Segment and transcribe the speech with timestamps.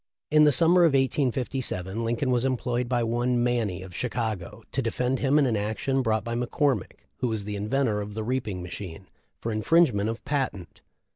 [0.31, 5.19] In the summer of 1857 Lincoln was employed by one Manny, of Chicago, to defend
[5.19, 9.05] him in an action brought by McCormick,*who was the inventor of the reaping machine,
[9.39, 10.81] for infringement of patent.